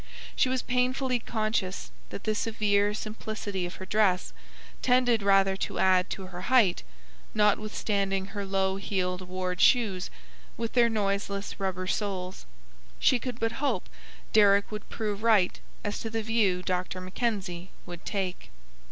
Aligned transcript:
She 0.35 0.49
was 0.49 0.63
painfully 0.63 1.19
conscious 1.19 1.91
that 2.09 2.23
the 2.23 2.33
severe 2.33 2.91
simplicity 2.95 3.67
of 3.67 3.75
her 3.75 3.85
dress 3.85 4.33
tended 4.81 5.21
rather 5.21 5.55
to 5.57 5.77
add 5.77 6.09
to 6.09 6.25
her 6.25 6.41
height, 6.49 6.81
notwithstanding 7.35 8.25
her 8.33 8.43
low 8.43 8.77
heeled 8.77 9.21
ward 9.21 9.61
shoes 9.61 10.09
with 10.57 10.73
their 10.73 10.89
noiseless 10.89 11.59
rubber 11.59 11.85
soles. 11.85 12.47
She 12.97 13.19
could 13.19 13.39
but 13.39 13.51
hope 13.61 13.87
Deryck 14.33 14.71
would 14.71 14.89
prove 14.89 15.21
right 15.21 15.59
as 15.83 15.99
to 15.99 16.09
the 16.09 16.23
view 16.23 16.63
Dr. 16.63 16.99
Mackenzie 16.99 17.69
would 17.85 18.03
take. 18.03 18.49